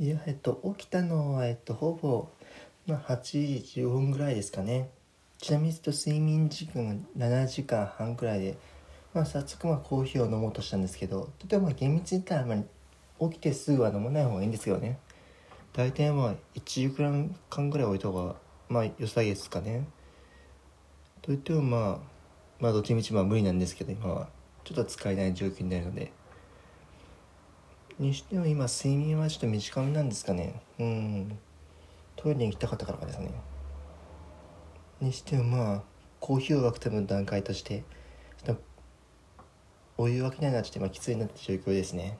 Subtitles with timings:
[0.00, 2.30] いやえっと起きたのはえっとほぼ、
[2.86, 4.88] まあ、8時15分ぐらいですかね。
[5.36, 8.56] ちなみにと睡眠時間が7時間半くらいで、
[9.12, 12.64] まあ、早速まあコーヒーを飲もうとしたんですけど例えば厳密に言ったらまり
[13.30, 14.98] 起きてすぐは飲まない方がいいんですけどね。
[15.74, 16.88] 大体まあ1時
[17.50, 18.36] 間ぐらい置いた方が
[18.70, 19.86] まあ良さげですかね。
[21.20, 21.98] といってもまあ
[22.58, 24.30] まあどっちみちまあ無理なんですけど今は。
[24.64, 26.10] ちょっと使えない状況になるので。
[28.00, 30.62] にしても今睡眠はちょっと短めなんですかね。
[30.78, 31.38] うん。
[32.16, 33.30] トイレに行きたかったからかですね。
[35.00, 35.82] にしてもまあ
[36.18, 37.84] コーヒーを沸くための段階として
[39.98, 42.16] お湯沸きないのはちょっと今きついなって状況ですね。